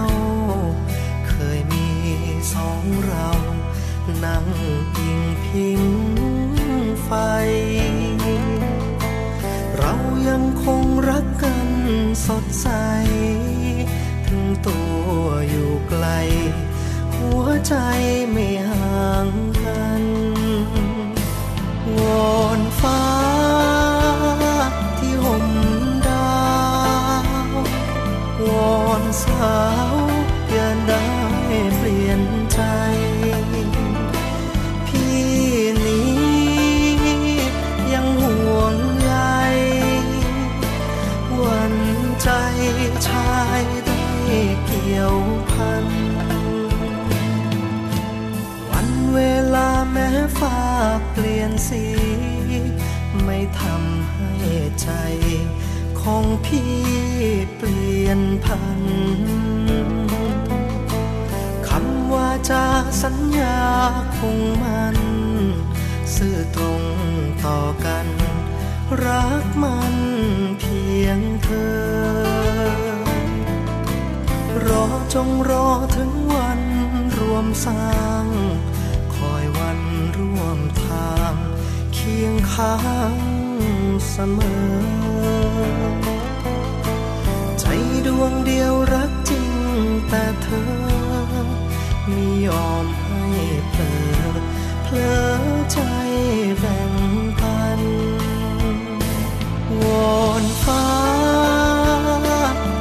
[1.28, 1.88] เคยมี
[2.54, 3.30] สองเรา
[4.24, 4.46] นั่ง
[4.98, 5.82] อิงพิง
[7.04, 7.12] ไฟ
[9.78, 9.94] เรา
[10.28, 11.70] ยังคงรักกัน
[12.26, 12.68] สดใส
[14.28, 15.16] ถึงตัว
[15.50, 16.06] อยู่ไกล
[17.16, 17.76] หัวใจ
[18.32, 19.28] ไม่ห่าง
[19.64, 20.04] กัน
[21.98, 22.02] ว
[22.32, 29.62] อนา
[29.94, 29.96] ว
[30.52, 31.06] อย่าได้
[31.78, 32.22] เปลี่ยน
[32.54, 32.60] ใจ
[34.88, 35.22] พี่
[35.84, 36.12] นี้
[37.94, 39.14] ยังห่วงใย
[41.32, 41.76] หวัน
[42.22, 42.30] ใจ
[43.08, 44.00] ชายได้
[44.66, 45.16] เกี่ยว
[45.52, 45.86] พัน
[48.70, 49.20] วันเว
[49.54, 50.58] ลาแม้ฟ้า
[51.12, 51.84] เปลี่ยนสี
[53.24, 54.90] ไม่ทำให้ใจ
[56.02, 56.74] ของพี่
[58.20, 58.82] นพัน
[61.68, 62.66] คำว่าจะ
[63.04, 63.60] สัญญา
[64.18, 64.98] คงมัน
[66.16, 66.84] ซื่อตรง
[67.46, 68.08] ต่อกัน
[69.06, 69.96] รักมัน
[70.60, 71.94] เพียงเธอ
[74.68, 76.62] รอจงรอถึงวัน
[77.18, 77.94] รวมสร้า
[78.24, 78.26] ง
[79.16, 79.80] คอยวัน
[80.18, 81.34] ร่วมทาง
[81.94, 82.78] เคียงข้า
[83.14, 83.16] ง
[84.12, 84.94] เสมอ
[88.06, 89.54] ดวงเดียวรักจริง
[90.10, 90.68] แต่เธอ
[92.08, 93.24] ไม่ยอมให้
[93.70, 94.32] เผลอ
[94.84, 95.80] เพลอใจ
[96.60, 96.94] แบ่ง
[97.40, 97.82] ปัน
[99.82, 99.84] ว
[100.16, 100.88] อนฟ้า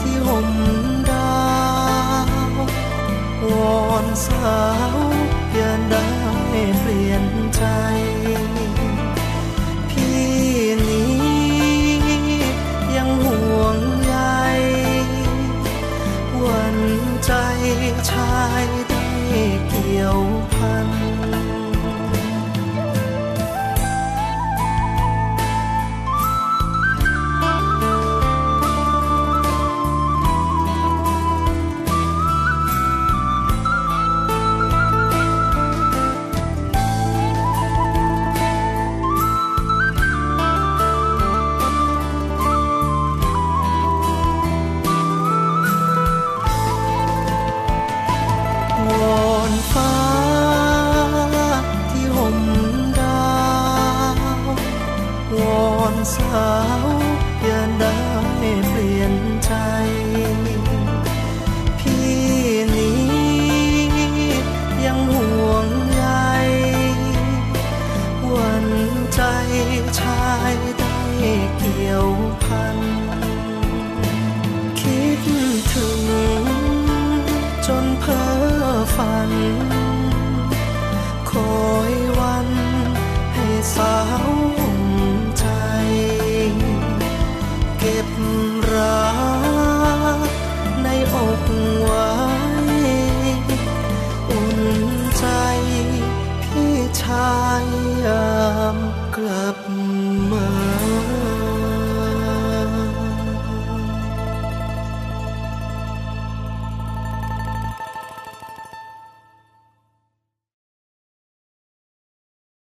[0.00, 0.48] ที่ห่ม
[1.10, 1.34] ดา
[2.24, 2.58] ว
[3.50, 3.54] ว
[3.84, 4.56] อนสา
[4.96, 4.98] ว
[5.52, 6.06] อย่าได้
[6.80, 7.24] เปลี่ยน
[7.56, 7.62] ใจ
[18.10, 18.81] ห